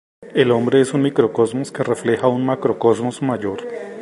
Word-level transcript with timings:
El 0.33 0.49
hombre 0.49 0.81
es 0.81 0.95
un 0.95 1.03
microcosmos 1.03 1.71
que 1.71 1.83
refleja 1.83 2.27
un 2.27 2.43
macrocosmos 2.43 3.21
mayor. 3.21 3.61